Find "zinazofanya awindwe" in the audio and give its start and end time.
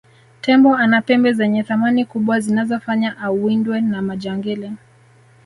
2.39-3.81